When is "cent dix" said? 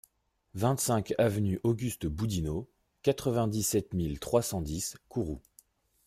4.41-4.97